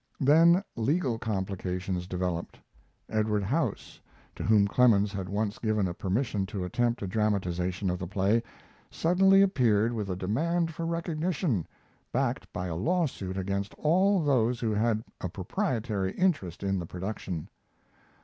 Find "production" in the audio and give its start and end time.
16.87-17.47